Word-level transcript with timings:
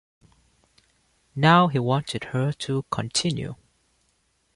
Now 1.35 1.67
he 1.67 1.77
wanted 1.77 2.23
her 2.23 2.51
to 2.53 2.85
continue. 2.89 3.53